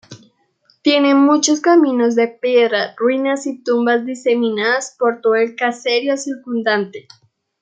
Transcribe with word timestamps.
Tiene 0.81 1.13
muchos 1.13 1.59
caminos 1.61 2.15
de 2.15 2.27
piedra, 2.27 2.95
ruinas 2.97 3.45
y 3.45 3.61
tumbas 3.61 4.03
diseminadas 4.03 4.95
por 4.97 5.21
todo 5.21 5.35
el 5.35 5.55
caserío 5.55 6.17
circundante. 6.17 7.07